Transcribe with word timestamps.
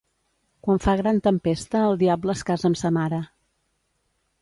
Quan 0.67 0.81
fa 0.85 0.95
gran 1.01 1.19
tempesta 1.27 1.83
el 1.91 2.01
diable 2.05 2.37
es 2.39 2.43
casa 2.51 2.71
amb 2.73 2.83
sa 2.85 2.95
mare. 3.01 3.25